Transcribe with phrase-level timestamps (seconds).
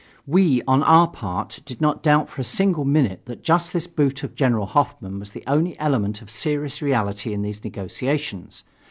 [0.25, 4.23] We, on our part, did not doubt for a single minute that just this boot
[4.23, 8.63] of General Hoffmann was the only element of serious reality in these negotiations.